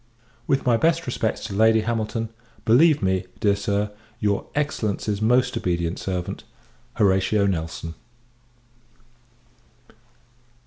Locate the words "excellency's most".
4.55-5.55